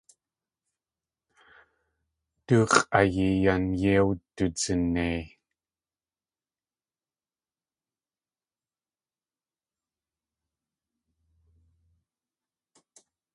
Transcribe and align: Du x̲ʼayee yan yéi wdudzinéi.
Du 2.45 2.57
x̲ʼayee 2.73 3.31
yan 3.43 3.63
yéi 3.81 3.99
wdudzinéi. 4.07 5.21